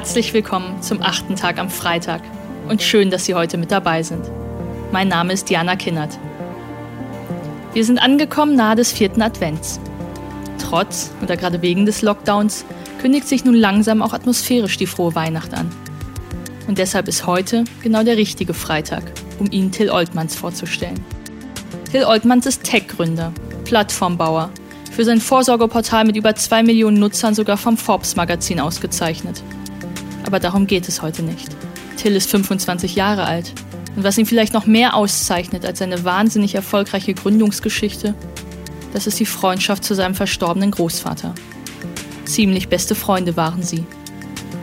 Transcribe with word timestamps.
Herzlich 0.00 0.32
willkommen 0.32 0.80
zum 0.80 1.02
achten 1.02 1.36
Tag 1.36 1.58
am 1.58 1.68
Freitag 1.68 2.22
und 2.70 2.80
schön, 2.80 3.10
dass 3.10 3.26
Sie 3.26 3.34
heute 3.34 3.58
mit 3.58 3.70
dabei 3.70 4.02
sind. 4.02 4.24
Mein 4.92 5.08
Name 5.08 5.34
ist 5.34 5.50
Diana 5.50 5.76
Kinnert. 5.76 6.18
Wir 7.74 7.84
sind 7.84 7.98
angekommen 7.98 8.56
nahe 8.56 8.76
des 8.76 8.92
vierten 8.92 9.20
Advents. 9.20 9.78
Trotz 10.58 11.10
oder 11.22 11.36
gerade 11.36 11.60
wegen 11.60 11.84
des 11.84 12.00
Lockdowns 12.00 12.64
kündigt 12.98 13.28
sich 13.28 13.44
nun 13.44 13.54
langsam 13.54 14.00
auch 14.00 14.14
atmosphärisch 14.14 14.78
die 14.78 14.86
frohe 14.86 15.14
Weihnacht 15.14 15.52
an. 15.52 15.70
Und 16.66 16.78
deshalb 16.78 17.06
ist 17.06 17.26
heute 17.26 17.64
genau 17.82 18.02
der 18.02 18.16
richtige 18.16 18.54
Freitag, 18.54 19.02
um 19.38 19.48
Ihnen 19.50 19.70
Till 19.70 19.90
Oltmanns 19.90 20.34
vorzustellen. 20.34 21.04
Till 21.92 22.04
Oltmanns 22.04 22.46
ist 22.46 22.64
Tech-Gründer, 22.64 23.34
Plattformbauer, 23.66 24.48
für 24.90 25.04
sein 25.04 25.20
Vorsorgeportal 25.20 26.06
mit 26.06 26.16
über 26.16 26.34
zwei 26.36 26.62
Millionen 26.62 26.98
Nutzern 26.98 27.34
sogar 27.34 27.58
vom 27.58 27.76
Forbes-Magazin 27.76 28.60
ausgezeichnet. 28.60 29.42
Aber 30.24 30.40
darum 30.40 30.66
geht 30.66 30.88
es 30.88 31.02
heute 31.02 31.22
nicht. 31.22 31.48
Till 31.96 32.16
ist 32.16 32.30
25 32.30 32.94
Jahre 32.94 33.24
alt. 33.24 33.52
Und 33.96 34.04
was 34.04 34.18
ihn 34.18 34.26
vielleicht 34.26 34.54
noch 34.54 34.66
mehr 34.66 34.94
auszeichnet 34.94 35.64
als 35.64 35.80
seine 35.80 36.04
wahnsinnig 36.04 36.54
erfolgreiche 36.54 37.14
Gründungsgeschichte, 37.14 38.14
das 38.92 39.06
ist 39.06 39.20
die 39.20 39.26
Freundschaft 39.26 39.84
zu 39.84 39.94
seinem 39.94 40.14
verstorbenen 40.14 40.70
Großvater. 40.70 41.34
Ziemlich 42.24 42.68
beste 42.68 42.94
Freunde 42.94 43.36
waren 43.36 43.62
sie. 43.62 43.84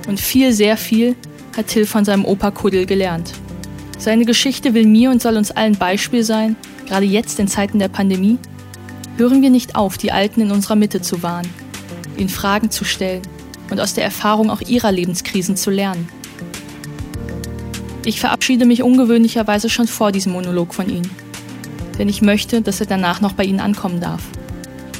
Und 0.07 0.19
viel, 0.19 0.53
sehr 0.53 0.77
viel 0.77 1.15
hat 1.55 1.67
Till 1.67 1.85
von 1.85 2.05
seinem 2.05 2.25
Opa 2.25 2.51
Kuddel 2.51 2.85
gelernt. 2.85 3.33
Seine 3.97 4.25
Geschichte 4.25 4.73
will 4.73 4.85
mir 4.85 5.11
und 5.11 5.21
soll 5.21 5.37
uns 5.37 5.51
allen 5.51 5.77
Beispiel 5.77 6.23
sein, 6.23 6.55
gerade 6.87 7.05
jetzt 7.05 7.39
in 7.39 7.47
Zeiten 7.47 7.79
der 7.79 7.89
Pandemie. 7.89 8.37
Hören 9.17 9.41
wir 9.41 9.49
nicht 9.49 9.75
auf, 9.75 9.97
die 9.97 10.11
Alten 10.11 10.41
in 10.41 10.51
unserer 10.51 10.75
Mitte 10.75 11.01
zu 11.01 11.23
wahren, 11.23 11.47
ihnen 12.17 12.29
Fragen 12.29 12.69
zu 12.69 12.85
stellen 12.85 13.23
und 13.69 13.79
aus 13.79 13.93
der 13.93 14.03
Erfahrung 14.03 14.49
auch 14.49 14.61
ihrer 14.61 14.91
Lebenskrisen 14.91 15.55
zu 15.55 15.69
lernen. 15.69 16.09
Ich 18.05 18.19
verabschiede 18.19 18.65
mich 18.65 18.83
ungewöhnlicherweise 18.83 19.69
schon 19.69 19.87
vor 19.87 20.11
diesem 20.11 20.31
Monolog 20.31 20.73
von 20.73 20.89
Ihnen, 20.89 21.09
denn 21.97 22.07
ich 22.07 22.21
möchte, 22.21 22.61
dass 22.61 22.79
er 22.79 22.85
danach 22.85 23.19
noch 23.19 23.33
bei 23.33 23.43
Ihnen 23.43 23.59
ankommen 23.59 23.99
darf. 23.99 24.21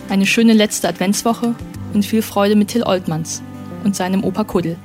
Eine 0.09 0.25
schöne 0.25 0.53
letzte 0.53 0.89
Adventswoche 0.89 1.55
und 1.93 2.05
viel 2.05 2.21
Freude 2.21 2.55
mit 2.55 2.67
Till 2.69 2.83
Oltmanns 2.83 3.41
und 3.83 3.95
seinem 3.95 4.23
Opa 4.23 4.43
Kuddel. 4.43 4.77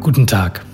Guten 0.00 0.26
Tag. 0.26 0.64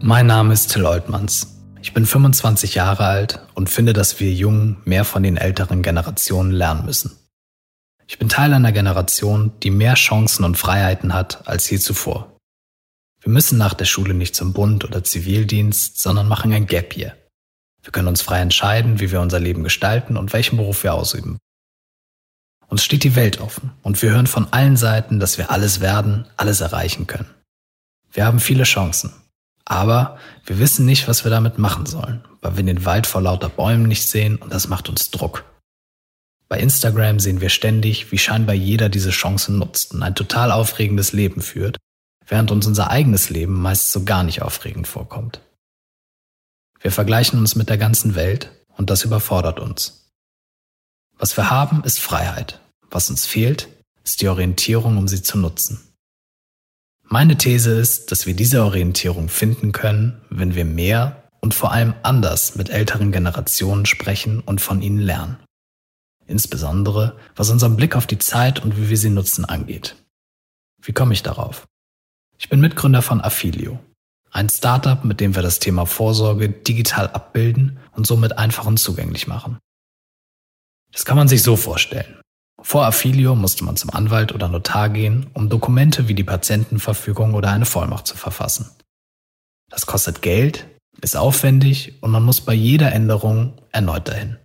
Mein 0.00 0.26
Name 0.26 0.52
ist 0.52 0.72
Till 0.72 0.84
Oltmanns. 0.84 1.53
Ich 1.84 1.92
bin 1.92 2.06
25 2.06 2.76
Jahre 2.76 3.04
alt 3.04 3.40
und 3.52 3.68
finde, 3.68 3.92
dass 3.92 4.18
wir 4.18 4.32
Jungen 4.32 4.78
mehr 4.86 5.04
von 5.04 5.22
den 5.22 5.36
älteren 5.36 5.82
Generationen 5.82 6.50
lernen 6.50 6.86
müssen. 6.86 7.14
Ich 8.06 8.18
bin 8.18 8.30
Teil 8.30 8.54
einer 8.54 8.72
Generation, 8.72 9.52
die 9.62 9.70
mehr 9.70 9.92
Chancen 9.92 10.46
und 10.46 10.56
Freiheiten 10.56 11.12
hat 11.12 11.46
als 11.46 11.68
je 11.68 11.78
zuvor. 11.78 12.38
Wir 13.20 13.30
müssen 13.30 13.58
nach 13.58 13.74
der 13.74 13.84
Schule 13.84 14.14
nicht 14.14 14.34
zum 14.34 14.54
Bund 14.54 14.86
oder 14.86 15.04
Zivildienst, 15.04 16.00
sondern 16.00 16.26
machen 16.26 16.54
ein 16.54 16.64
Gap 16.64 16.96
Year. 16.96 17.18
Wir 17.82 17.92
können 17.92 18.08
uns 18.08 18.22
frei 18.22 18.40
entscheiden, 18.40 18.98
wie 18.98 19.12
wir 19.12 19.20
unser 19.20 19.38
Leben 19.38 19.62
gestalten 19.62 20.16
und 20.16 20.32
welchen 20.32 20.56
Beruf 20.56 20.84
wir 20.84 20.94
ausüben. 20.94 21.36
Uns 22.66 22.82
steht 22.82 23.04
die 23.04 23.14
Welt 23.14 23.42
offen 23.42 23.72
und 23.82 24.00
wir 24.00 24.10
hören 24.10 24.26
von 24.26 24.50
allen 24.54 24.78
Seiten, 24.78 25.20
dass 25.20 25.36
wir 25.36 25.50
alles 25.50 25.80
werden, 25.80 26.24
alles 26.38 26.62
erreichen 26.62 27.06
können. 27.06 27.28
Wir 28.10 28.24
haben 28.24 28.40
viele 28.40 28.64
Chancen 28.64 29.12
aber 29.64 30.18
wir 30.44 30.58
wissen 30.58 30.84
nicht, 30.84 31.08
was 31.08 31.24
wir 31.24 31.30
damit 31.30 31.58
machen 31.58 31.86
sollen, 31.86 32.24
weil 32.40 32.56
wir 32.56 32.64
den 32.64 32.84
Wald 32.84 33.06
vor 33.06 33.22
lauter 33.22 33.48
Bäumen 33.48 33.86
nicht 33.86 34.08
sehen 34.08 34.36
und 34.36 34.52
das 34.52 34.68
macht 34.68 34.88
uns 34.88 35.10
Druck. 35.10 35.44
Bei 36.48 36.58
Instagram 36.58 37.18
sehen 37.18 37.40
wir 37.40 37.48
ständig, 37.48 38.12
wie 38.12 38.18
scheinbar 38.18 38.54
jeder 38.54 38.88
diese 38.88 39.10
Chancen 39.10 39.58
nutzt 39.58 39.94
und 39.94 40.02
ein 40.02 40.14
total 40.14 40.52
aufregendes 40.52 41.12
Leben 41.12 41.40
führt, 41.40 41.78
während 42.26 42.50
uns 42.50 42.66
unser 42.66 42.90
eigenes 42.90 43.30
Leben 43.30 43.60
meist 43.60 43.92
so 43.92 44.04
gar 44.04 44.22
nicht 44.22 44.42
aufregend 44.42 44.86
vorkommt. 44.86 45.40
Wir 46.80 46.92
vergleichen 46.92 47.38
uns 47.38 47.56
mit 47.56 47.70
der 47.70 47.78
ganzen 47.78 48.14
Welt 48.14 48.50
und 48.76 48.90
das 48.90 49.04
überfordert 49.04 49.58
uns. 49.58 50.10
Was 51.16 51.36
wir 51.36 51.48
haben, 51.48 51.82
ist 51.84 52.00
Freiheit. 52.00 52.60
Was 52.90 53.08
uns 53.08 53.24
fehlt, 53.24 53.68
ist 54.04 54.20
die 54.20 54.28
Orientierung, 54.28 54.98
um 54.98 55.08
sie 55.08 55.22
zu 55.22 55.38
nutzen. 55.38 55.93
Meine 57.06 57.36
These 57.36 57.72
ist, 57.72 58.10
dass 58.10 58.26
wir 58.26 58.34
diese 58.34 58.64
Orientierung 58.64 59.28
finden 59.28 59.72
können, 59.72 60.20
wenn 60.30 60.54
wir 60.54 60.64
mehr 60.64 61.28
und 61.40 61.54
vor 61.54 61.72
allem 61.72 61.94
anders 62.02 62.56
mit 62.56 62.70
älteren 62.70 63.12
Generationen 63.12 63.86
sprechen 63.86 64.40
und 64.40 64.60
von 64.60 64.80
ihnen 64.80 64.98
lernen. 64.98 65.36
Insbesondere 66.26 67.18
was 67.36 67.50
unseren 67.50 67.76
Blick 67.76 67.94
auf 67.96 68.06
die 68.06 68.18
Zeit 68.18 68.64
und 68.64 68.78
wie 68.78 68.88
wir 68.88 68.96
sie 68.96 69.10
nutzen 69.10 69.44
angeht. 69.44 69.96
Wie 70.80 70.92
komme 70.92 71.12
ich 71.12 71.22
darauf? 71.22 71.66
Ich 72.38 72.48
bin 72.48 72.60
Mitgründer 72.60 73.02
von 73.02 73.20
Affilio, 73.20 73.78
ein 74.30 74.48
Startup, 74.48 75.04
mit 75.04 75.20
dem 75.20 75.34
wir 75.34 75.42
das 75.42 75.58
Thema 75.58 75.86
Vorsorge 75.86 76.48
digital 76.48 77.08
abbilden 77.08 77.78
und 77.92 78.06
somit 78.06 78.38
einfach 78.38 78.66
und 78.66 78.78
zugänglich 78.78 79.26
machen. 79.26 79.58
Das 80.92 81.04
kann 81.04 81.16
man 81.16 81.28
sich 81.28 81.42
so 81.42 81.56
vorstellen. 81.56 82.20
Vor 82.66 82.86
Affilio 82.86 83.34
musste 83.34 83.62
man 83.62 83.76
zum 83.76 83.90
Anwalt 83.90 84.32
oder 84.32 84.48
Notar 84.48 84.88
gehen, 84.88 85.26
um 85.34 85.50
Dokumente 85.50 86.08
wie 86.08 86.14
die 86.14 86.24
Patientenverfügung 86.24 87.34
oder 87.34 87.50
eine 87.50 87.66
Vollmacht 87.66 88.06
zu 88.06 88.16
verfassen. 88.16 88.70
Das 89.68 89.84
kostet 89.84 90.22
Geld, 90.22 90.66
ist 91.02 91.14
aufwendig 91.14 92.02
und 92.02 92.10
man 92.10 92.22
muss 92.22 92.40
bei 92.40 92.54
jeder 92.54 92.90
Änderung 92.90 93.52
erneut 93.70 94.08
dahin. 94.08 94.38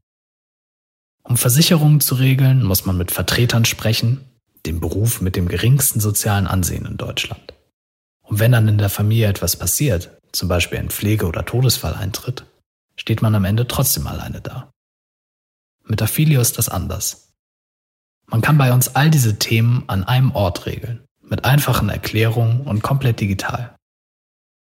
Um 1.23 1.37
Versicherungen 1.37 2.01
zu 2.01 2.15
regeln, 2.15 2.61
muss 2.61 2.85
man 2.85 2.97
mit 2.97 3.11
Vertretern 3.11 3.63
sprechen, 3.63 4.25
dem 4.65 4.81
Beruf 4.81 5.21
mit 5.21 5.37
dem 5.37 5.47
geringsten 5.47 6.01
sozialen 6.01 6.45
Ansehen 6.45 6.85
in 6.85 6.97
Deutschland. 6.97 7.53
Und 8.21 8.39
wenn 8.39 8.51
dann 8.51 8.67
in 8.67 8.77
der 8.77 8.89
Familie 8.89 9.27
etwas 9.27 9.55
passiert, 9.55 10.19
zum 10.33 10.49
Beispiel 10.49 10.77
ein 10.77 10.89
Pflege- 10.89 11.25
oder 11.25 11.45
Todesfall 11.45 11.93
eintritt, 11.93 12.43
steht 12.97 13.21
man 13.21 13.33
am 13.33 13.45
Ende 13.45 13.65
trotzdem 13.65 14.07
alleine 14.07 14.41
da. 14.41 14.69
Mit 15.85 16.01
Affilio 16.01 16.41
ist 16.41 16.57
das 16.57 16.67
anders. 16.67 17.28
Man 18.29 18.41
kann 18.41 18.57
bei 18.57 18.71
uns 18.71 18.95
all 18.95 19.09
diese 19.09 19.39
Themen 19.39 19.83
an 19.87 20.03
einem 20.03 20.31
Ort 20.31 20.65
regeln, 20.65 21.03
mit 21.21 21.45
einfachen 21.45 21.89
Erklärungen 21.89 22.61
und 22.61 22.83
komplett 22.83 23.19
digital. 23.19 23.75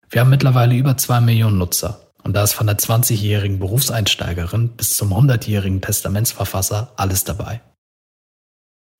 Wir 0.09 0.21
haben 0.21 0.29
mittlerweile 0.29 0.75
über 0.75 0.97
zwei 0.97 1.21
Millionen 1.21 1.59
Nutzer 1.59 2.11
und 2.23 2.33
da 2.33 2.43
ist 2.43 2.53
von 2.53 2.65
der 2.65 2.77
20-jährigen 2.77 3.59
Berufseinsteigerin 3.59 4.69
bis 4.69 4.97
zum 4.97 5.13
100-jährigen 5.13 5.81
Testamentsverfasser 5.81 6.93
alles 6.95 7.23
dabei. 7.23 7.61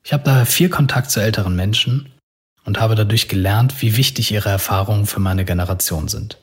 Ich 0.03 0.13
habe 0.13 0.23
daher 0.23 0.45
viel 0.45 0.69
Kontakt 0.69 1.09
zu 1.11 1.19
älteren 1.19 1.55
Menschen 1.55 2.13
und 2.63 2.79
habe 2.79 2.95
dadurch 2.95 3.27
gelernt, 3.27 3.81
wie 3.81 3.97
wichtig 3.97 4.31
ihre 4.31 4.49
Erfahrungen 4.49 5.07
für 5.07 5.19
meine 5.19 5.45
Generation 5.45 6.07
sind. 6.07 6.37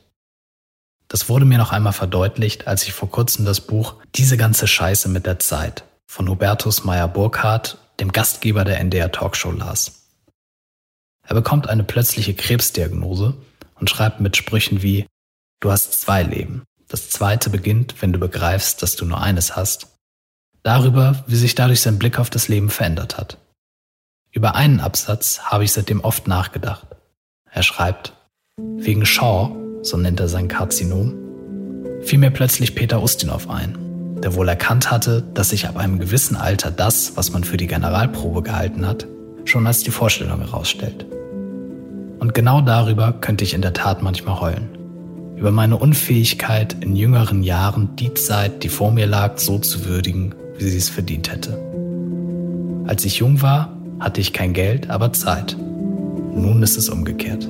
Das 1.07 1.29
wurde 1.29 1.45
mir 1.45 1.57
noch 1.57 1.71
einmal 1.71 1.93
verdeutlicht, 1.93 2.67
als 2.67 2.83
ich 2.83 2.91
vor 2.91 3.09
kurzem 3.09 3.45
das 3.45 3.61
Buch 3.61 3.95
Diese 4.15 4.35
ganze 4.35 4.67
Scheiße 4.67 5.07
mit 5.07 5.25
der 5.25 5.39
Zeit 5.39 5.85
von 6.05 6.27
Hubertus 6.27 6.83
Meyer 6.83 7.07
Burkhardt 7.07 7.77
dem 7.99 8.11
Gastgeber 8.11 8.63
der 8.63 8.79
NDR 8.79 9.11
Talkshow 9.11 9.51
las. 9.51 10.03
Er 11.23 11.35
bekommt 11.35 11.67
eine 11.67 11.83
plötzliche 11.83 12.33
Krebsdiagnose 12.33 13.35
und 13.75 13.89
schreibt 13.89 14.19
mit 14.19 14.37
Sprüchen 14.37 14.81
wie 14.81 15.05
Du 15.59 15.71
hast 15.71 15.99
zwei 15.99 16.23
Leben. 16.23 16.63
Das 16.87 17.09
zweite 17.09 17.49
beginnt, 17.49 18.01
wenn 18.01 18.13
du 18.13 18.19
begreifst, 18.19 18.81
dass 18.81 18.95
du 18.95 19.05
nur 19.05 19.19
eines 19.19 19.55
hast. 19.55 19.97
Darüber, 20.63 21.23
wie 21.27 21.35
sich 21.35 21.55
dadurch 21.55 21.81
sein 21.81 21.99
Blick 21.99 22.19
auf 22.19 22.29
das 22.29 22.47
Leben 22.47 22.69
verändert 22.69 23.17
hat. 23.17 23.37
Über 24.31 24.55
einen 24.55 24.79
Absatz 24.79 25.39
habe 25.39 25.63
ich 25.63 25.71
seitdem 25.71 26.01
oft 26.01 26.27
nachgedacht. 26.27 26.87
Er 27.49 27.63
schreibt, 27.63 28.13
wegen 28.57 29.05
Shaw, 29.05 29.55
so 29.81 29.97
nennt 29.97 30.19
er 30.19 30.29
sein 30.29 30.47
Karzinom, 30.47 31.15
fiel 32.01 32.19
mir 32.19 32.31
plötzlich 32.31 32.75
Peter 32.75 33.01
Ustinov 33.01 33.49
ein 33.49 33.86
der 34.23 34.35
wohl 34.35 34.47
erkannt 34.47 34.91
hatte, 34.91 35.23
dass 35.33 35.49
sich 35.49 35.67
ab 35.67 35.77
einem 35.77 35.99
gewissen 35.99 36.35
Alter 36.35 36.71
das, 36.71 37.15
was 37.15 37.31
man 37.31 37.43
für 37.43 37.57
die 37.57 37.67
Generalprobe 37.67 38.41
gehalten 38.41 38.85
hat, 38.85 39.07
schon 39.45 39.67
als 39.67 39.83
die 39.83 39.91
Vorstellung 39.91 40.39
herausstellt. 40.39 41.05
Und 42.19 42.33
genau 42.33 42.61
darüber 42.61 43.13
könnte 43.13 43.43
ich 43.43 43.53
in 43.53 43.61
der 43.61 43.73
Tat 43.73 44.01
manchmal 44.01 44.39
heulen. 44.41 44.69
Über 45.35 45.51
meine 45.51 45.77
Unfähigkeit, 45.77 46.75
in 46.81 46.95
jüngeren 46.95 47.43
Jahren 47.43 47.95
die 47.95 48.13
Zeit, 48.15 48.63
die 48.63 48.69
vor 48.69 48.91
mir 48.91 49.05
lag, 49.05 49.37
so 49.37 49.59
zu 49.59 49.85
würdigen, 49.85 50.33
wie 50.57 50.67
sie 50.67 50.77
es 50.77 50.89
verdient 50.89 51.31
hätte. 51.31 51.59
Als 52.87 53.05
ich 53.05 53.17
jung 53.19 53.41
war, 53.41 53.77
hatte 53.99 54.19
ich 54.19 54.33
kein 54.33 54.53
Geld, 54.53 54.89
aber 54.89 55.13
Zeit. 55.13 55.55
Nun 55.59 56.63
ist 56.63 56.77
es 56.77 56.89
umgekehrt. 56.89 57.47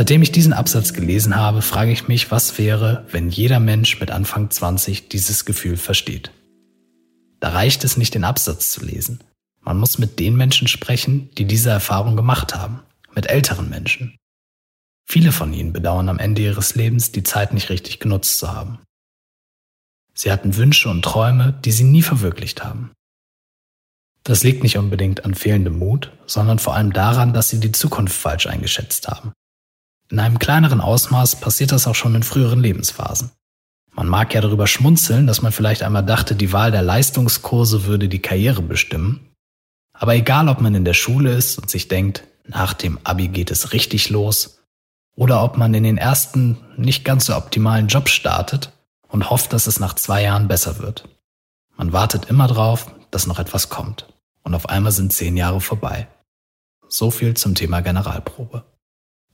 Seitdem 0.00 0.22
ich 0.22 0.32
diesen 0.32 0.54
Absatz 0.54 0.94
gelesen 0.94 1.36
habe, 1.36 1.60
frage 1.60 1.92
ich 1.92 2.08
mich, 2.08 2.30
was 2.30 2.56
wäre, 2.56 3.04
wenn 3.10 3.28
jeder 3.28 3.60
Mensch 3.60 4.00
mit 4.00 4.10
Anfang 4.10 4.48
20 4.48 5.10
dieses 5.10 5.44
Gefühl 5.44 5.76
versteht. 5.76 6.32
Da 7.38 7.50
reicht 7.50 7.84
es 7.84 7.98
nicht, 7.98 8.14
den 8.14 8.24
Absatz 8.24 8.70
zu 8.70 8.82
lesen. 8.82 9.22
Man 9.60 9.78
muss 9.78 9.98
mit 9.98 10.18
den 10.18 10.36
Menschen 10.36 10.68
sprechen, 10.68 11.28
die 11.34 11.44
diese 11.44 11.68
Erfahrung 11.68 12.16
gemacht 12.16 12.54
haben, 12.54 12.80
mit 13.14 13.26
älteren 13.26 13.68
Menschen. 13.68 14.16
Viele 15.06 15.32
von 15.32 15.52
ihnen 15.52 15.74
bedauern 15.74 16.08
am 16.08 16.18
Ende 16.18 16.40
ihres 16.40 16.74
Lebens, 16.74 17.12
die 17.12 17.22
Zeit 17.22 17.52
nicht 17.52 17.68
richtig 17.68 17.98
genutzt 17.98 18.38
zu 18.38 18.50
haben. 18.50 18.78
Sie 20.14 20.32
hatten 20.32 20.56
Wünsche 20.56 20.88
und 20.88 21.04
Träume, 21.04 21.60
die 21.62 21.72
sie 21.72 21.84
nie 21.84 22.00
verwirklicht 22.00 22.64
haben. 22.64 22.92
Das 24.24 24.44
liegt 24.44 24.62
nicht 24.62 24.78
unbedingt 24.78 25.26
an 25.26 25.34
fehlendem 25.34 25.78
Mut, 25.78 26.10
sondern 26.24 26.58
vor 26.58 26.74
allem 26.74 26.94
daran, 26.94 27.34
dass 27.34 27.50
sie 27.50 27.60
die 27.60 27.72
Zukunft 27.72 28.16
falsch 28.16 28.46
eingeschätzt 28.46 29.06
haben. 29.06 29.34
In 30.10 30.18
einem 30.18 30.40
kleineren 30.40 30.80
Ausmaß 30.80 31.36
passiert 31.36 31.70
das 31.70 31.86
auch 31.86 31.94
schon 31.94 32.16
in 32.16 32.24
früheren 32.24 32.60
Lebensphasen. 32.60 33.30
Man 33.92 34.08
mag 34.08 34.34
ja 34.34 34.40
darüber 34.40 34.66
schmunzeln, 34.66 35.26
dass 35.26 35.42
man 35.42 35.52
vielleicht 35.52 35.82
einmal 35.82 36.04
dachte, 36.04 36.34
die 36.34 36.52
Wahl 36.52 36.72
der 36.72 36.82
Leistungskurse 36.82 37.84
würde 37.84 38.08
die 38.08 38.22
Karriere 38.22 38.62
bestimmen. 38.62 39.30
Aber 39.92 40.14
egal, 40.14 40.48
ob 40.48 40.60
man 40.60 40.74
in 40.74 40.84
der 40.84 40.94
Schule 40.94 41.32
ist 41.32 41.58
und 41.58 41.70
sich 41.70 41.86
denkt, 41.88 42.24
nach 42.46 42.72
dem 42.72 42.98
Abi 43.04 43.28
geht 43.28 43.50
es 43.50 43.72
richtig 43.72 44.10
los, 44.10 44.60
oder 45.14 45.44
ob 45.44 45.58
man 45.58 45.74
in 45.74 45.84
den 45.84 45.98
ersten 45.98 46.56
nicht 46.76 47.04
ganz 47.04 47.26
so 47.26 47.36
optimalen 47.36 47.88
Job 47.88 48.08
startet 48.08 48.72
und 49.08 49.28
hofft, 49.30 49.52
dass 49.52 49.66
es 49.66 49.78
nach 49.78 49.94
zwei 49.94 50.22
Jahren 50.22 50.48
besser 50.48 50.78
wird. 50.78 51.08
Man 51.76 51.92
wartet 51.92 52.24
immer 52.26 52.46
drauf, 52.46 52.86
dass 53.10 53.26
noch 53.26 53.38
etwas 53.38 53.68
kommt. 53.68 54.06
Und 54.42 54.54
auf 54.54 54.68
einmal 54.68 54.92
sind 54.92 55.12
zehn 55.12 55.36
Jahre 55.36 55.60
vorbei. 55.60 56.08
So 56.88 57.10
viel 57.10 57.34
zum 57.34 57.54
Thema 57.54 57.80
Generalprobe. 57.80 58.64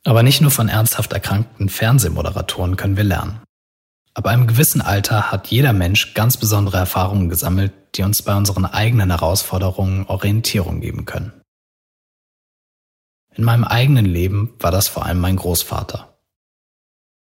Aber 0.06 0.22
nicht 0.22 0.40
nur 0.40 0.52
von 0.52 0.68
ernsthaft 0.68 1.12
erkrankten 1.12 1.68
Fernsehmoderatoren 1.68 2.76
können 2.76 2.96
wir 2.96 3.02
lernen. 3.02 3.42
Ab 4.14 4.26
einem 4.26 4.46
gewissen 4.46 4.80
Alter 4.80 5.32
hat 5.32 5.48
jeder 5.48 5.72
Mensch 5.72 6.14
ganz 6.14 6.36
besondere 6.36 6.76
Erfahrungen 6.76 7.28
gesammelt, 7.28 7.72
die 7.96 8.04
uns 8.04 8.22
bei 8.22 8.36
unseren 8.36 8.66
eigenen 8.66 9.10
Herausforderungen 9.10 10.06
Orientierung 10.06 10.80
geben 10.80 11.06
können. 11.06 11.32
In 13.34 13.42
meinem 13.42 13.64
eigenen 13.64 14.06
Leben 14.06 14.54
war 14.60 14.70
das 14.70 14.86
vor 14.86 15.04
allem 15.04 15.18
mein 15.18 15.34
Großvater. 15.34 16.16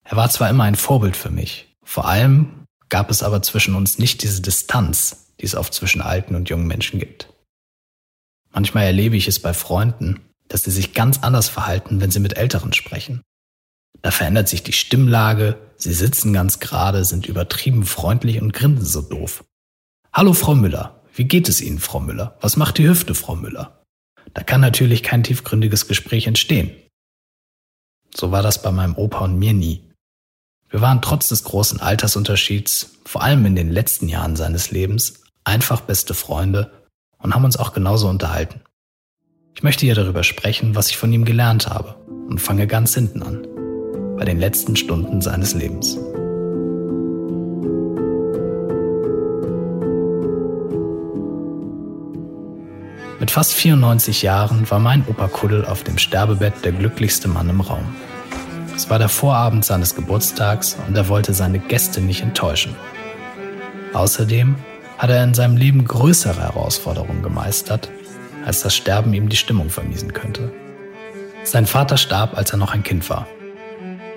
Er 0.06 0.18
war 0.18 0.30
zwar 0.30 0.50
immer 0.50 0.64
ein 0.64 0.76
Vorbild 0.76 1.18
für 1.18 1.30
mich, 1.30 1.76
vor 1.84 2.08
allem 2.08 2.66
gab 2.88 3.12
es 3.12 3.24
aber 3.24 3.42
zwischen 3.42 3.76
uns 3.76 4.00
nicht 4.00 4.24
diese 4.24 4.42
Distanz, 4.42 5.34
die 5.42 5.46
es 5.46 5.54
oft 5.54 5.74
zwischen 5.74 6.02
alten 6.02 6.34
und 6.34 6.50
jungen 6.50 6.66
Menschen 6.66 6.98
gibt. 6.98 7.28
Manchmal 8.52 8.86
erlebe 8.86 9.18
ich 9.18 9.28
es 9.28 9.40
bei 9.40 9.54
Freunden, 9.54 10.22
dass 10.50 10.64
sie 10.64 10.72
sich 10.72 10.94
ganz 10.94 11.20
anders 11.20 11.48
verhalten, 11.48 12.02
wenn 12.02 12.12
sie 12.12 12.20
mit 12.20 12.36
Älteren 12.36 12.74
sprechen. 12.74 13.22
Da 14.02 14.12
verändert 14.12 14.50
sich 14.50 14.64
die 14.64 14.74
Stimmlage, 14.74 15.58
sie 15.78 15.94
sitzen 15.94 16.34
ganz 16.34 16.60
gerade, 16.60 17.06
sind 17.06 17.26
übertrieben 17.26 17.86
freundlich 17.86 18.42
und 18.42 18.54
grinsen 18.54 18.86
so 18.86 19.02
doof. 19.02 19.46
Hallo 20.12 20.34
Frau 20.34 20.56
Müller, 20.56 21.02
wie 21.14 21.26
geht 21.26 21.50
es 21.50 21.62
Ihnen, 21.62 21.80
Frau 21.80 22.00
Müller? 22.00 22.38
Was 22.42 22.58
macht 22.58 22.78
die 22.78 22.88
Hüfte, 22.88 23.14
Frau 23.16 23.36
Müller? 23.36 23.84
Da 24.34 24.44
kann 24.44 24.62
natürlich 24.62 25.04
kein 25.04 25.24
tiefgründiges 25.24 25.88
Gespräch 25.88 26.28
entstehen. 26.28 26.72
So 28.16 28.32
war 28.32 28.42
das 28.42 28.62
bei 28.62 28.72
meinem 28.72 28.96
Opa 28.96 29.20
und 29.20 29.38
mir 29.38 29.54
nie. 29.54 29.84
Wir 30.70 30.82
waren 30.82 31.02
trotz 31.02 31.30
des 31.30 31.44
großen 31.44 31.80
Altersunterschieds, 31.80 32.98
vor 33.06 33.24
allem 33.24 33.46
in 33.46 33.56
den 33.56 33.72
letzten 33.72 34.08
Jahren 34.08 34.36
seines 34.36 34.72
Lebens, 34.72 35.24
einfach 35.44 35.82
beste 35.82 36.14
Freunde 36.14 36.72
und 37.18 37.34
haben 37.34 37.44
uns 37.44 37.58
auch 37.58 37.74
genauso 37.74 38.08
unterhalten. 38.08 38.62
Ich 39.56 39.64
möchte 39.64 39.86
hier 39.86 39.96
darüber 39.96 40.24
sprechen, 40.24 40.76
was 40.76 40.90
ich 40.90 40.98
von 40.98 41.12
ihm 41.12 41.26
gelernt 41.26 41.68
habe 41.68 41.96
und 42.30 42.40
fange 42.40 42.68
ganz 42.68 42.94
hinten 42.94 43.24
an, 43.24 43.46
bei 44.18 44.26
den 44.26 44.40
letzten 44.40 44.76
Stunden 44.76 45.22
seines 45.22 45.54
Lebens. 45.54 45.98
Mit 53.20 53.32
fast 53.32 53.54
94 53.54 54.22
Jahren 54.22 54.70
war 54.72 54.80
mein 54.80 55.06
Opa 55.08 55.28
Kuddel 55.28 55.66
auf 55.66 55.84
dem 55.84 55.98
Sterbebett 55.98 56.54
der 56.64 56.72
glücklichste 56.72 57.28
Mann 57.28 57.50
im 57.50 57.60
Raum. 57.60 57.84
Es 58.76 58.90
war 58.90 58.98
der 58.98 59.10
Vorabend 59.10 59.66
seines 59.66 59.94
Geburtstags 59.94 60.78
und 60.88 60.96
er 60.96 61.10
wollte 61.10 61.34
seine 61.34 61.60
Gäste 61.60 62.00
nicht 62.00 62.22
enttäuschen. 62.22 62.74
Außerdem 63.92 64.56
hat 64.98 65.10
er 65.10 65.24
in 65.24 65.34
seinem 65.34 65.58
Leben 65.58 65.84
größere 65.84 66.40
Herausforderungen 66.42 67.22
gemeistert, 67.22 67.92
als 68.46 68.62
das 68.62 68.76
Sterben 68.76 69.14
ihm 69.14 69.30
die 69.30 69.38
Stimmung 69.38 69.70
vermiesen 69.70 70.14
könnte. 70.14 70.52
Sein 71.44 71.66
Vater 71.66 71.98
starb, 71.98 72.38
als 72.38 72.52
er 72.52 72.58
noch 72.58 72.74
ein 72.74 72.84
Kind 72.84 73.10
war. 73.10 73.28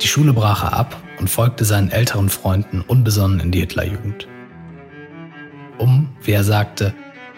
Die 0.00 0.08
Schule 0.08 0.32
brach 0.32 0.64
er 0.64 0.72
ab 0.72 0.96
und 1.18 1.30
folgte 1.30 1.64
seinen 1.64 1.90
älteren 1.90 2.28
Freunden 2.28 2.80
unbesonnen 2.80 3.40
in 3.40 3.52
die 3.52 3.60
Hitlerjugend. 3.60 4.26
Um, 5.78 6.10
wie 6.22 6.32
er 6.32 6.44
sagte, 6.44 6.94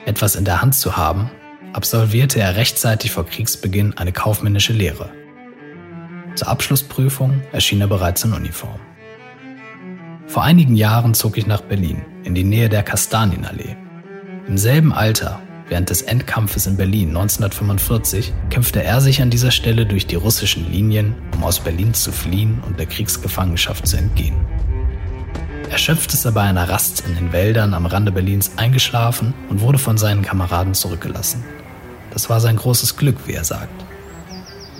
etwas 0.06 0.36
in 0.36 0.44
der 0.44 0.62
Hand 0.62 0.74
zu 0.74 0.96
haben, 0.96 1.30
absolvierte 1.72 2.40
er 2.40 2.56
rechtzeitig 2.56 3.10
vor 3.10 3.26
Kriegsbeginn 3.26 3.96
eine 3.96 4.12
kaufmännische 4.12 4.72
Lehre. 4.72 5.10
Zur 6.34 6.48
Abschlussprüfung 6.48 7.42
erschien 7.52 7.80
er 7.80 7.86
bereits 7.86 8.24
in 8.24 8.32
Uniform. 8.32 8.80
Vor 10.26 10.42
einigen 10.42 10.74
Jahren 10.74 11.14
zog 11.14 11.36
ich 11.36 11.46
nach 11.46 11.60
Berlin, 11.60 12.02
in 12.24 12.34
die 12.34 12.44
Nähe 12.44 12.68
der 12.68 12.82
Kastanienallee. 12.82 13.76
Im 14.48 14.58
selben 14.58 14.92
Alter, 14.92 15.40
während 15.68 15.90
des 15.90 16.02
Endkampfes 16.02 16.66
in 16.66 16.76
Berlin 16.76 17.08
1945, 17.08 18.32
kämpfte 18.50 18.82
er 18.82 19.00
sich 19.00 19.22
an 19.22 19.30
dieser 19.30 19.50
Stelle 19.50 19.86
durch 19.86 20.06
die 20.06 20.16
russischen 20.16 20.70
Linien, 20.70 21.14
um 21.34 21.44
aus 21.44 21.60
Berlin 21.60 21.94
zu 21.94 22.12
fliehen 22.12 22.62
und 22.66 22.78
der 22.78 22.86
Kriegsgefangenschaft 22.86 23.86
zu 23.86 23.96
entgehen. 23.96 24.36
Erschöpft 25.70 26.12
ist 26.12 26.24
er 26.24 26.32
bei 26.32 26.42
einer 26.42 26.68
Rast 26.68 27.04
in 27.06 27.14
den 27.14 27.32
Wäldern 27.32 27.74
am 27.74 27.86
Rande 27.86 28.12
Berlins 28.12 28.52
eingeschlafen 28.56 29.34
und 29.48 29.60
wurde 29.60 29.78
von 29.78 29.98
seinen 29.98 30.22
Kameraden 30.22 30.74
zurückgelassen. 30.74 31.42
Das 32.12 32.30
war 32.30 32.40
sein 32.40 32.56
großes 32.56 32.96
Glück, 32.96 33.16
wie 33.26 33.32
er 33.32 33.44
sagt. 33.44 33.84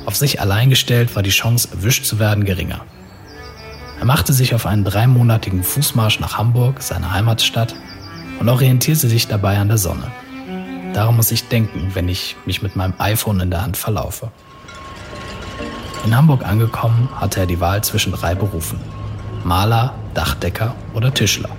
Auf 0.07 0.15
sich 0.15 0.41
allein 0.41 0.71
gestellt 0.71 1.17
war 1.17 1.23
die 1.23 1.31
Chance, 1.31 1.69
erwischt 1.73 2.05
zu 2.05 2.19
werden, 2.19 2.45
geringer. 2.45 2.85
Er 3.99 4.05
machte 4.05 4.33
sich 4.33 4.55
auf 4.55 4.67
einen 4.67 4.85
dreimonatigen 4.85 5.65
Fußmarsch 5.65 6.21
nach 6.21 6.37
Hamburg, 6.37 6.83
seiner 6.83 7.13
Heimatstadt, 7.13 7.75
und 8.39 8.49
orientierte 8.49 9.09
sich 9.09 9.27
dabei 9.27 9.59
an 9.59 9.69
der 9.69 9.79
Sonne. 9.79 10.13
Daran 10.95 11.17
muss 11.17 11.33
ich 11.33 11.49
denken, 11.49 11.91
wenn 11.95 12.09
ich 12.09 12.37
mich 12.47 12.63
mit 12.63 12.77
meinem 12.77 12.95
iPhone 12.99 13.41
in 13.41 13.51
der 13.51 13.63
Hand 13.63 13.77
verlaufe. 13.77 14.31
In 16.05 16.17
Hamburg 16.17 16.47
angekommen, 16.47 17.09
hatte 17.17 17.41
er 17.41 17.47
die 17.47 17.59
Wahl 17.59 17.83
zwischen 17.83 18.13
drei 18.13 18.37
Berufen. 18.37 18.79
Maler, 19.43 19.95
Dachdecker 20.15 20.77
oder 20.95 21.13
Tischler. 21.13 21.51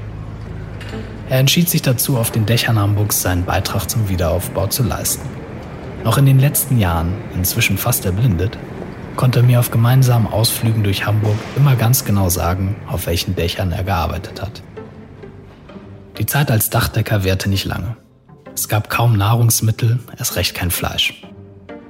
Er 1.27 1.39
entschied 1.39 1.69
sich 1.69 1.81
dazu, 1.81 2.17
auf 2.17 2.31
den 2.31 2.45
Dächern 2.45 2.79
Hamburgs 2.79 3.21
seinen 3.21 3.43
Beitrag 3.43 3.89
zum 3.89 4.07
Wiederaufbau 4.07 4.67
zu 4.67 4.83
leisten. 4.83 5.27
Noch 6.05 6.17
in 6.17 6.25
den 6.25 6.39
letzten 6.39 6.79
Jahren, 6.79 7.13
inzwischen 7.33 7.77
fast 7.77 8.05
erblindet, 8.05 8.57
konnte 9.17 9.39
er 9.39 9.43
mir 9.43 9.59
auf 9.59 9.69
gemeinsamen 9.69 10.27
Ausflügen 10.27 10.83
durch 10.83 11.05
Hamburg 11.05 11.35
immer 11.57 11.75
ganz 11.75 12.05
genau 12.05 12.29
sagen, 12.29 12.77
auf 12.87 13.05
welchen 13.07 13.35
Dächern 13.35 13.73
er 13.73 13.83
gearbeitet 13.83 14.41
hat. 14.41 14.61
Die 16.19 16.25
Zeit 16.25 16.51
als 16.51 16.69
Dachdecker 16.69 17.25
währte 17.25 17.49
nicht 17.49 17.65
lange. 17.65 17.97
Es 18.55 18.69
gab 18.69 18.89
kaum 18.89 19.17
Nahrungsmittel, 19.17 19.99
erst 20.17 20.37
recht 20.37 20.55
kein 20.55 20.71
Fleisch. 20.71 21.21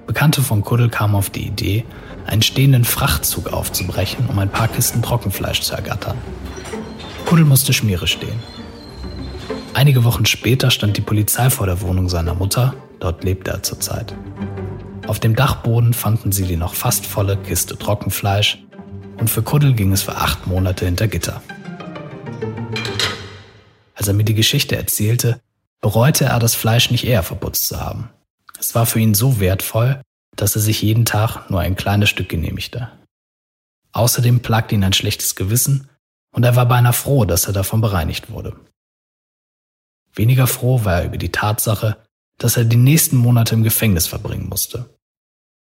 Bekannte 0.07 0.41
von 0.41 0.63
Kuddel 0.63 0.89
kamen 0.89 1.13
auf 1.13 1.29
die 1.29 1.45
Idee, 1.45 1.85
einen 2.25 2.41
stehenden 2.41 2.85
Frachtzug 2.85 3.53
aufzubrechen, 3.53 4.25
um 4.27 4.39
ein 4.39 4.49
paar 4.49 4.67
Kisten 4.67 5.03
Trockenfleisch 5.03 5.61
zu 5.61 5.75
ergattern. 5.75 6.17
Kuddel 7.27 7.45
musste 7.45 7.71
Schmiere 7.71 8.07
stehen. 8.07 8.39
Einige 9.75 10.03
Wochen 10.03 10.25
später 10.25 10.71
stand 10.71 10.97
die 10.97 11.01
Polizei 11.01 11.51
vor 11.51 11.67
der 11.67 11.81
Wohnung 11.81 12.09
seiner 12.09 12.33
Mutter, 12.33 12.73
dort 12.99 13.23
lebte 13.23 13.51
er 13.51 13.61
zurzeit. 13.61 14.15
Auf 15.05 15.19
dem 15.19 15.35
Dachboden 15.35 15.93
fanden 15.93 16.31
sie 16.31 16.45
die 16.45 16.57
noch 16.57 16.73
fast 16.73 17.05
volle 17.05 17.37
Kiste 17.37 17.77
Trockenfleisch 17.77 18.63
und 19.19 19.29
für 19.29 19.43
Kuddel 19.43 19.73
ging 19.73 19.91
es 19.91 20.01
für 20.01 20.15
acht 20.15 20.47
Monate 20.47 20.85
hinter 20.85 21.07
Gitter. 21.07 21.43
Als 23.93 24.07
er 24.07 24.15
mir 24.15 24.23
die 24.23 24.33
Geschichte 24.33 24.75
erzählte, 24.75 25.39
bereute 25.85 26.25
er 26.25 26.39
das 26.39 26.55
Fleisch 26.55 26.89
nicht 26.89 27.03
eher 27.03 27.21
verputzt 27.21 27.67
zu 27.67 27.79
haben. 27.79 28.09
Es 28.59 28.73
war 28.73 28.87
für 28.87 28.99
ihn 28.99 29.13
so 29.13 29.39
wertvoll, 29.39 30.01
dass 30.35 30.55
er 30.55 30.61
sich 30.63 30.81
jeden 30.81 31.05
Tag 31.05 31.51
nur 31.51 31.59
ein 31.59 31.75
kleines 31.75 32.09
Stück 32.09 32.27
genehmigte. 32.27 32.91
Außerdem 33.91 34.39
plagte 34.39 34.73
ihn 34.73 34.83
ein 34.83 34.93
schlechtes 34.93 35.35
Gewissen 35.35 35.87
und 36.31 36.43
er 36.43 36.55
war 36.55 36.65
beinahe 36.65 36.91
froh, 36.91 37.25
dass 37.25 37.45
er 37.45 37.53
davon 37.53 37.81
bereinigt 37.81 38.31
wurde. 38.31 38.55
Weniger 40.15 40.47
froh 40.47 40.83
war 40.85 41.01
er 41.01 41.05
über 41.05 41.17
die 41.17 41.31
Tatsache, 41.31 42.03
dass 42.39 42.57
er 42.57 42.65
die 42.65 42.77
nächsten 42.77 43.17
Monate 43.17 43.53
im 43.53 43.61
Gefängnis 43.61 44.07
verbringen 44.07 44.49
musste. 44.49 44.89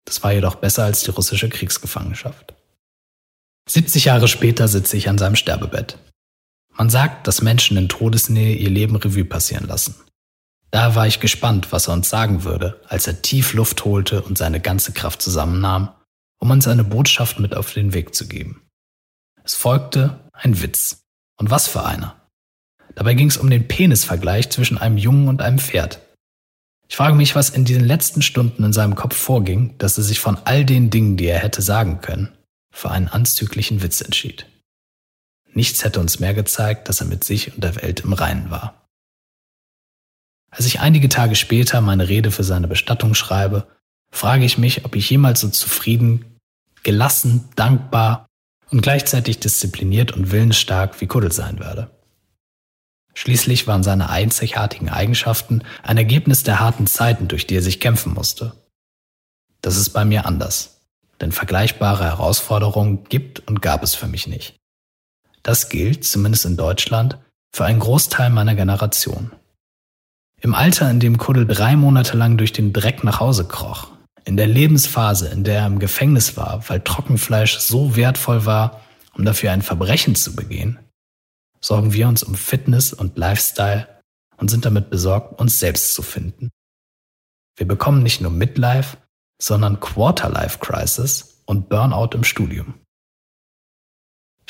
Das 0.04 0.22
war 0.22 0.34
jedoch 0.34 0.56
besser 0.56 0.84
als 0.84 1.04
die 1.04 1.10
russische 1.10 1.48
Kriegsgefangenschaft. 1.48 2.52
70 3.66 4.04
Jahre 4.04 4.28
später 4.28 4.68
sitze 4.68 4.98
ich 4.98 5.08
an 5.08 5.16
seinem 5.16 5.36
Sterbebett. 5.36 5.96
Man 6.76 6.90
sagt, 6.90 7.26
dass 7.26 7.42
Menschen 7.42 7.76
in 7.76 7.88
Todesnähe 7.88 8.56
ihr 8.56 8.70
Leben 8.70 8.96
Revue 8.96 9.24
passieren 9.24 9.66
lassen. 9.66 9.94
Da 10.70 10.94
war 10.94 11.06
ich 11.06 11.20
gespannt, 11.20 11.70
was 11.70 11.88
er 11.88 11.94
uns 11.94 12.08
sagen 12.08 12.44
würde, 12.44 12.80
als 12.88 13.06
er 13.06 13.20
tief 13.20 13.52
Luft 13.52 13.84
holte 13.84 14.22
und 14.22 14.38
seine 14.38 14.58
ganze 14.58 14.92
Kraft 14.92 15.20
zusammennahm, 15.20 15.90
um 16.38 16.50
uns 16.50 16.66
eine 16.66 16.84
Botschaft 16.84 17.38
mit 17.38 17.54
auf 17.54 17.72
den 17.74 17.92
Weg 17.92 18.14
zu 18.14 18.26
geben. 18.26 18.62
Es 19.44 19.54
folgte 19.54 20.20
ein 20.32 20.62
Witz. 20.62 21.02
Und 21.38 21.50
was 21.50 21.66
für 21.66 21.84
einer. 21.84 22.28
Dabei 22.94 23.14
ging 23.14 23.28
es 23.28 23.36
um 23.36 23.50
den 23.50 23.66
Penisvergleich 23.66 24.50
zwischen 24.50 24.78
einem 24.78 24.96
Jungen 24.96 25.28
und 25.28 25.42
einem 25.42 25.58
Pferd. 25.58 26.00
Ich 26.88 26.96
frage 26.96 27.16
mich, 27.16 27.34
was 27.34 27.50
in 27.50 27.64
diesen 27.64 27.84
letzten 27.84 28.22
Stunden 28.22 28.62
in 28.64 28.72
seinem 28.72 28.94
Kopf 28.94 29.16
vorging, 29.16 29.76
dass 29.78 29.96
er 29.98 30.04
sich 30.04 30.20
von 30.20 30.36
all 30.44 30.64
den 30.64 30.90
Dingen, 30.90 31.16
die 31.16 31.26
er 31.26 31.38
hätte 31.38 31.62
sagen 31.62 32.00
können, 32.00 32.36
für 32.70 32.90
einen 32.90 33.08
anzüglichen 33.08 33.82
Witz 33.82 34.02
entschied. 34.02 34.46
Nichts 35.54 35.84
hätte 35.84 36.00
uns 36.00 36.18
mehr 36.18 36.34
gezeigt, 36.34 36.88
dass 36.88 37.00
er 37.00 37.06
mit 37.06 37.24
sich 37.24 37.54
und 37.54 37.62
der 37.62 37.76
Welt 37.76 38.00
im 38.00 38.12
Reinen 38.12 38.50
war. 38.50 38.88
Als 40.50 40.66
ich 40.66 40.80
einige 40.80 41.08
Tage 41.08 41.34
später 41.34 41.80
meine 41.80 42.08
Rede 42.08 42.30
für 42.30 42.44
seine 42.44 42.68
Bestattung 42.68 43.14
schreibe, 43.14 43.66
frage 44.10 44.44
ich 44.44 44.58
mich, 44.58 44.84
ob 44.84 44.94
ich 44.94 45.08
jemals 45.08 45.40
so 45.40 45.48
zufrieden, 45.48 46.38
gelassen, 46.82 47.48
dankbar 47.56 48.26
und 48.70 48.82
gleichzeitig 48.82 49.40
diszipliniert 49.40 50.12
und 50.12 50.30
willensstark 50.30 51.00
wie 51.00 51.06
Kuddel 51.06 51.32
sein 51.32 51.58
werde. 51.58 51.90
Schließlich 53.14 53.66
waren 53.66 53.82
seine 53.82 54.08
einzigartigen 54.08 54.88
Eigenschaften 54.88 55.64
ein 55.82 55.98
Ergebnis 55.98 56.42
der 56.42 56.60
harten 56.60 56.86
Zeiten, 56.86 57.28
durch 57.28 57.46
die 57.46 57.56
er 57.56 57.62
sich 57.62 57.80
kämpfen 57.80 58.14
musste. 58.14 58.54
Das 59.60 59.76
ist 59.76 59.90
bei 59.90 60.04
mir 60.04 60.26
anders, 60.26 60.80
denn 61.20 61.32
vergleichbare 61.32 62.04
Herausforderungen 62.04 63.04
gibt 63.04 63.46
und 63.46 63.60
gab 63.62 63.82
es 63.82 63.94
für 63.94 64.06
mich 64.06 64.26
nicht. 64.26 64.61
Das 65.42 65.68
gilt, 65.68 66.04
zumindest 66.04 66.44
in 66.44 66.56
Deutschland, 66.56 67.18
für 67.54 67.64
einen 67.64 67.80
Großteil 67.80 68.30
meiner 68.30 68.54
Generation. 68.54 69.32
Im 70.40 70.54
Alter, 70.54 70.90
in 70.90 71.00
dem 71.00 71.18
Kuddel 71.18 71.46
drei 71.46 71.76
Monate 71.76 72.16
lang 72.16 72.36
durch 72.36 72.52
den 72.52 72.72
Dreck 72.72 73.04
nach 73.04 73.20
Hause 73.20 73.46
kroch, 73.46 73.88
in 74.24 74.36
der 74.36 74.46
Lebensphase, 74.46 75.28
in 75.28 75.44
der 75.44 75.60
er 75.60 75.66
im 75.66 75.78
Gefängnis 75.78 76.36
war, 76.36 76.68
weil 76.68 76.80
Trockenfleisch 76.80 77.58
so 77.58 77.96
wertvoll 77.96 78.46
war, 78.46 78.80
um 79.14 79.24
dafür 79.24 79.52
ein 79.52 79.62
Verbrechen 79.62 80.14
zu 80.14 80.34
begehen, 80.34 80.78
sorgen 81.60 81.92
wir 81.92 82.08
uns 82.08 82.22
um 82.22 82.34
Fitness 82.34 82.92
und 82.92 83.18
Lifestyle 83.18 83.88
und 84.36 84.48
sind 84.48 84.64
damit 84.64 84.90
besorgt, 84.90 85.40
uns 85.40 85.58
selbst 85.58 85.94
zu 85.94 86.02
finden. 86.02 86.50
Wir 87.56 87.66
bekommen 87.66 88.02
nicht 88.02 88.20
nur 88.20 88.30
Midlife, 88.30 88.96
sondern 89.40 89.80
Quarterlife 89.80 90.58
Crisis 90.58 91.42
und 91.46 91.68
Burnout 91.68 92.14
im 92.14 92.24
Studium. 92.24 92.74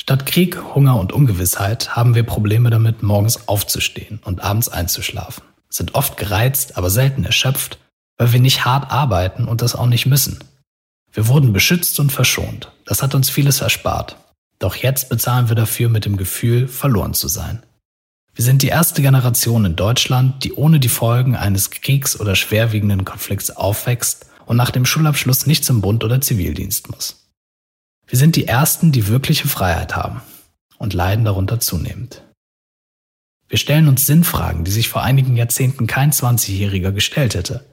Statt 0.02 0.26
Krieg, 0.26 0.60
Hunger 0.74 0.98
und 0.98 1.12
Ungewissheit 1.12 1.94
haben 1.94 2.16
wir 2.16 2.24
Probleme 2.24 2.70
damit, 2.70 3.04
morgens 3.04 3.46
aufzustehen 3.46 4.18
und 4.24 4.42
abends 4.42 4.68
einzuschlafen, 4.68 5.44
sind 5.68 5.94
oft 5.94 6.16
gereizt, 6.16 6.76
aber 6.76 6.90
selten 6.90 7.24
erschöpft, 7.24 7.78
weil 8.18 8.32
wir 8.32 8.40
nicht 8.40 8.64
hart 8.64 8.90
arbeiten 8.90 9.46
und 9.46 9.62
das 9.62 9.76
auch 9.76 9.86
nicht 9.86 10.06
müssen. 10.06 10.42
Wir 11.12 11.28
wurden 11.28 11.52
beschützt 11.52 12.00
und 12.00 12.10
verschont. 12.10 12.72
Das 12.84 13.00
hat 13.00 13.14
uns 13.14 13.30
vieles 13.30 13.60
erspart. 13.60 14.16
Doch 14.58 14.74
jetzt 14.74 15.08
bezahlen 15.08 15.48
wir 15.48 15.54
dafür 15.54 15.88
mit 15.88 16.04
dem 16.04 16.16
Gefühl, 16.16 16.66
verloren 16.66 17.14
zu 17.14 17.28
sein. 17.28 17.62
Wir 18.34 18.44
sind 18.44 18.62
die 18.62 18.68
erste 18.68 19.02
Generation 19.02 19.64
in 19.64 19.76
Deutschland, 19.76 20.42
die 20.42 20.54
ohne 20.54 20.80
die 20.80 20.88
Folgen 20.88 21.36
eines 21.36 21.70
Kriegs 21.70 22.18
oder 22.18 22.34
schwerwiegenden 22.34 23.04
Konflikts 23.04 23.50
aufwächst 23.52 24.26
und 24.46 24.56
nach 24.56 24.72
dem 24.72 24.84
Schulabschluss 24.84 25.46
nicht 25.46 25.64
zum 25.64 25.80
Bund 25.80 26.02
oder 26.02 26.20
Zivildienst 26.20 26.90
muss. 26.90 27.21
Wir 28.06 28.18
sind 28.18 28.36
die 28.36 28.46
Ersten, 28.46 28.92
die 28.92 29.08
wirkliche 29.08 29.48
Freiheit 29.48 29.96
haben 29.96 30.20
und 30.78 30.94
leiden 30.94 31.24
darunter 31.24 31.60
zunehmend. 31.60 32.22
Wir 33.48 33.58
stellen 33.58 33.88
uns 33.88 34.06
Sinnfragen, 34.06 34.64
die 34.64 34.70
sich 34.70 34.88
vor 34.88 35.02
einigen 35.02 35.36
Jahrzehnten 35.36 35.86
kein 35.86 36.10
20-Jähriger 36.10 36.90
gestellt 36.90 37.34
hätte. 37.34 37.64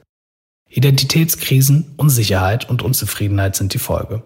Identitätskrisen, 0.70 1.94
Unsicherheit 1.98 2.70
und 2.70 2.82
Unzufriedenheit 2.82 3.56
sind 3.56 3.74
die 3.74 3.80
Folge. 3.80 4.22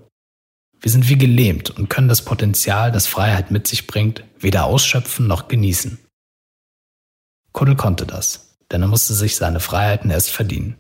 Wir 0.79 0.91
sind 0.91 1.07
wie 1.07 1.17
gelähmt 1.17 1.69
und 1.69 1.89
können 1.89 2.10
das 2.10 2.25
Potenzial, 2.25 2.91
das 2.91 3.07
Freiheit 3.07 3.51
mit 3.51 3.67
sich 3.67 3.88
bringt, 3.88 4.25
weder 4.38 4.65
ausschöpfen 4.65 5.27
noch 5.27 5.48
genießen. 5.48 5.98
Kuddel 7.53 7.75
konnte 7.75 8.05
das, 8.05 8.57
denn 8.72 8.81
er 8.81 8.88
musste 8.89 9.13
sich 9.13 9.38
seine 9.38 9.62
Freiheiten 9.62 10.10
erst 10.10 10.31
verdienen. 10.31 10.75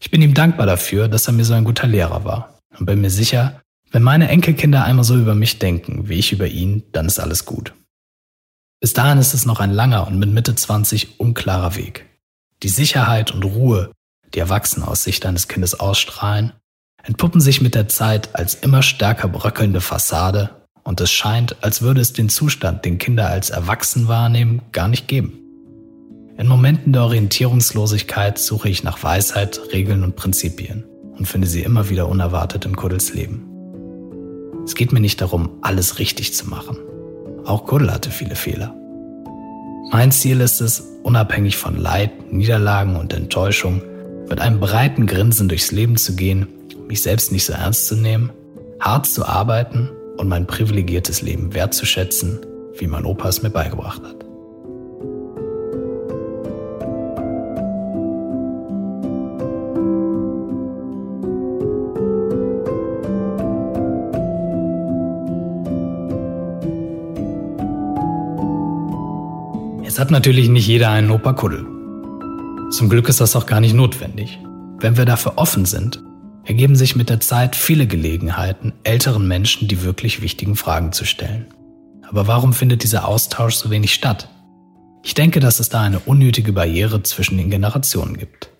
Ich 0.00 0.10
bin 0.10 0.20
ihm 0.20 0.34
dankbar 0.34 0.66
dafür, 0.66 1.08
dass 1.08 1.26
er 1.26 1.32
mir 1.32 1.44
so 1.44 1.54
ein 1.54 1.64
guter 1.64 1.86
Lehrer 1.86 2.24
war 2.24 2.53
und 2.78 2.86
bin 2.86 3.00
mir 3.00 3.10
sicher, 3.10 3.60
wenn 3.94 4.02
meine 4.02 4.28
Enkelkinder 4.28 4.84
einmal 4.84 5.04
so 5.04 5.16
über 5.16 5.36
mich 5.36 5.60
denken, 5.60 6.08
wie 6.08 6.18
ich 6.18 6.32
über 6.32 6.48
ihn, 6.48 6.82
dann 6.92 7.06
ist 7.06 7.20
alles 7.20 7.44
gut. 7.44 7.72
Bis 8.80 8.92
dahin 8.92 9.18
ist 9.18 9.34
es 9.34 9.46
noch 9.46 9.60
ein 9.60 9.70
langer 9.70 10.06
und 10.08 10.18
mit 10.18 10.30
Mitte 10.30 10.54
20 10.54 11.20
unklarer 11.20 11.76
Weg. 11.76 12.04
Die 12.62 12.68
Sicherheit 12.68 13.30
und 13.30 13.44
Ruhe, 13.44 13.92
die 14.34 14.40
Erwachsene 14.40 14.88
aus 14.88 15.04
Sicht 15.04 15.24
eines 15.26 15.46
Kindes 15.46 15.78
ausstrahlen, 15.78 16.52
entpuppen 17.04 17.40
sich 17.40 17.60
mit 17.60 17.74
der 17.74 17.88
Zeit 17.88 18.34
als 18.34 18.54
immer 18.54 18.82
stärker 18.82 19.28
bröckelnde 19.28 19.80
Fassade 19.80 20.50
und 20.82 21.00
es 21.00 21.12
scheint, 21.12 21.62
als 21.62 21.80
würde 21.80 22.00
es 22.00 22.12
den 22.12 22.28
Zustand, 22.28 22.84
den 22.84 22.98
Kinder 22.98 23.28
als 23.28 23.50
erwachsen 23.50 24.08
wahrnehmen, 24.08 24.60
gar 24.72 24.88
nicht 24.88 25.06
geben. 25.06 25.38
In 26.36 26.48
Momenten 26.48 26.92
der 26.92 27.04
Orientierungslosigkeit 27.04 28.38
suche 28.38 28.68
ich 28.68 28.82
nach 28.82 29.02
Weisheit, 29.04 29.60
Regeln 29.72 30.02
und 30.02 30.16
Prinzipien 30.16 30.84
und 31.18 31.26
finde 31.26 31.46
sie 31.46 31.62
immer 31.62 31.90
wieder 31.90 32.08
unerwartet 32.08 32.64
in 32.64 32.76
Kuddels 32.76 33.14
Leben. 33.14 33.46
Es 34.64 34.74
geht 34.74 34.92
mir 34.92 35.00
nicht 35.00 35.20
darum, 35.20 35.50
alles 35.60 35.98
richtig 35.98 36.34
zu 36.34 36.48
machen. 36.48 36.78
Auch 37.44 37.66
Kuddel 37.66 37.92
hatte 37.92 38.10
viele 38.10 38.34
Fehler. 38.34 38.74
Mein 39.92 40.10
Ziel 40.10 40.40
ist 40.40 40.60
es, 40.60 40.80
unabhängig 41.02 41.56
von 41.56 41.76
Leid, 41.76 42.32
Niederlagen 42.32 42.96
und 42.96 43.12
Enttäuschung, 43.12 43.82
mit 44.28 44.40
einem 44.40 44.58
breiten 44.58 45.06
Grinsen 45.06 45.48
durchs 45.48 45.70
Leben 45.70 45.96
zu 45.96 46.16
gehen 46.16 46.48
mich 46.88 47.02
selbst 47.02 47.32
nicht 47.32 47.44
so 47.44 47.52
ernst 47.52 47.86
zu 47.86 47.96
nehmen, 47.96 48.30
hart 48.80 49.06
zu 49.06 49.24
arbeiten 49.24 49.90
und 50.16 50.28
mein 50.28 50.46
privilegiertes 50.46 51.22
Leben 51.22 51.54
wertzuschätzen, 51.54 52.40
wie 52.78 52.86
mein 52.86 53.04
Opa 53.04 53.28
es 53.28 53.42
mir 53.42 53.50
beigebracht 53.50 54.02
hat. 54.02 54.23
Hat 70.04 70.10
natürlich 70.10 70.50
nicht 70.50 70.66
jeder 70.66 70.90
einen 70.90 71.10
Opa 71.10 71.32
Kuddel. 71.32 71.64
Zum 72.70 72.90
Glück 72.90 73.08
ist 73.08 73.22
das 73.22 73.34
auch 73.36 73.46
gar 73.46 73.60
nicht 73.60 73.72
notwendig. 73.72 74.38
Wenn 74.78 74.98
wir 74.98 75.06
dafür 75.06 75.38
offen 75.38 75.64
sind, 75.64 76.02
ergeben 76.44 76.76
sich 76.76 76.94
mit 76.94 77.08
der 77.08 77.20
Zeit 77.20 77.56
viele 77.56 77.86
Gelegenheiten, 77.86 78.74
älteren 78.82 79.26
Menschen 79.26 79.66
die 79.66 79.82
wirklich 79.82 80.20
wichtigen 80.20 80.56
Fragen 80.56 80.92
zu 80.92 81.06
stellen. 81.06 81.46
Aber 82.06 82.26
warum 82.26 82.52
findet 82.52 82.82
dieser 82.82 83.08
Austausch 83.08 83.54
so 83.54 83.70
wenig 83.70 83.94
statt? 83.94 84.28
Ich 85.02 85.14
denke, 85.14 85.40
dass 85.40 85.58
es 85.58 85.70
da 85.70 85.80
eine 85.80 86.00
unnötige 86.00 86.52
Barriere 86.52 87.02
zwischen 87.02 87.38
den 87.38 87.48
Generationen 87.48 88.18
gibt. 88.18 88.50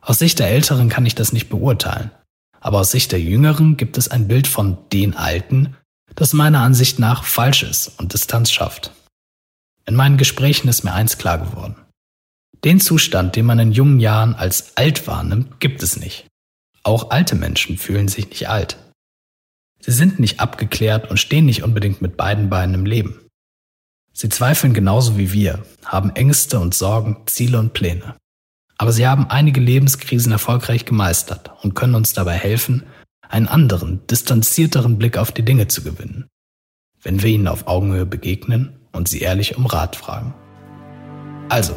Aus 0.00 0.20
Sicht 0.20 0.38
der 0.38 0.50
Älteren 0.50 0.88
kann 0.88 1.04
ich 1.04 1.16
das 1.16 1.32
nicht 1.32 1.48
beurteilen, 1.48 2.12
aber 2.60 2.78
aus 2.78 2.92
Sicht 2.92 3.10
der 3.10 3.20
Jüngeren 3.20 3.76
gibt 3.76 3.98
es 3.98 4.06
ein 4.06 4.28
Bild 4.28 4.46
von 4.46 4.78
den 4.92 5.16
Alten, 5.16 5.74
das 6.14 6.32
meiner 6.32 6.60
Ansicht 6.60 7.00
nach 7.00 7.24
falsch 7.24 7.64
ist 7.64 7.98
und 7.98 8.12
Distanz 8.12 8.52
schafft. 8.52 8.92
In 9.90 9.96
meinen 9.96 10.18
Gesprächen 10.18 10.68
ist 10.68 10.84
mir 10.84 10.92
eins 10.92 11.18
klar 11.18 11.38
geworden. 11.38 11.74
Den 12.62 12.78
Zustand, 12.78 13.34
den 13.34 13.44
man 13.44 13.58
in 13.58 13.72
jungen 13.72 13.98
Jahren 13.98 14.36
als 14.36 14.76
alt 14.76 15.08
wahrnimmt, 15.08 15.58
gibt 15.58 15.82
es 15.82 15.96
nicht. 15.98 16.28
Auch 16.84 17.10
alte 17.10 17.34
Menschen 17.34 17.76
fühlen 17.76 18.06
sich 18.06 18.30
nicht 18.30 18.48
alt. 18.48 18.78
Sie 19.80 19.90
sind 19.90 20.20
nicht 20.20 20.38
abgeklärt 20.38 21.10
und 21.10 21.16
stehen 21.16 21.44
nicht 21.44 21.64
unbedingt 21.64 22.02
mit 22.02 22.16
beiden 22.16 22.48
Beinen 22.48 22.76
im 22.76 22.86
Leben. 22.86 23.18
Sie 24.12 24.28
zweifeln 24.28 24.74
genauso 24.74 25.18
wie 25.18 25.32
wir, 25.32 25.64
haben 25.84 26.14
Ängste 26.14 26.60
und 26.60 26.72
Sorgen, 26.72 27.22
Ziele 27.26 27.58
und 27.58 27.72
Pläne. 27.72 28.14
Aber 28.78 28.92
sie 28.92 29.08
haben 29.08 29.28
einige 29.28 29.60
Lebenskrisen 29.60 30.30
erfolgreich 30.30 30.84
gemeistert 30.84 31.50
und 31.64 31.74
können 31.74 31.96
uns 31.96 32.12
dabei 32.12 32.34
helfen, 32.34 32.84
einen 33.28 33.48
anderen, 33.48 34.06
distanzierteren 34.06 34.98
Blick 34.98 35.18
auf 35.18 35.32
die 35.32 35.44
Dinge 35.44 35.66
zu 35.66 35.82
gewinnen, 35.82 36.28
wenn 37.02 37.24
wir 37.24 37.30
ihnen 37.30 37.48
auf 37.48 37.66
Augenhöhe 37.66 38.06
begegnen 38.06 38.79
und 38.92 39.08
sie 39.08 39.20
ehrlich 39.20 39.56
um 39.56 39.66
Rat 39.66 39.96
fragen. 39.96 40.34
Also, 41.48 41.74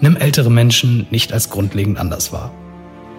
nimm 0.00 0.16
ältere 0.16 0.50
Menschen 0.50 1.06
nicht 1.10 1.32
als 1.32 1.50
grundlegend 1.50 1.98
anders 1.98 2.32
wahr. 2.32 2.52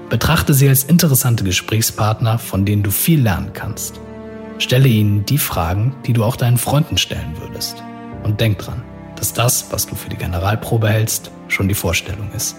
Betrachte 0.10 0.54
sie 0.54 0.68
als 0.68 0.84
interessante 0.84 1.44
Gesprächspartner, 1.44 2.38
von 2.38 2.66
denen 2.66 2.84
du 2.84 2.92
viel 2.92 3.22
lernen 3.22 3.52
kannst. 3.54 4.00
Stelle 4.58 4.88
ihnen 4.88 5.26
die 5.26 5.38
Fragen, 5.38 5.96
die 6.06 6.14
du 6.14 6.24
auch 6.24 6.36
deinen 6.36 6.58
Freunden 6.58 6.98
stellen 6.98 7.34
würdest. 7.40 7.82
Und 8.24 8.40
denk 8.42 8.60
dran, 8.60 8.84
dass 9.16 9.34
das, 9.34 9.72
was 9.72 9.88
du 9.88 9.96
für 9.96 10.10
die 10.10 10.18
Generalprobe 10.18 10.90
hältst, 10.90 11.32
schon 11.48 11.68
die 11.68 11.76
Vorstellung 11.76 12.32
ist. 12.34 12.56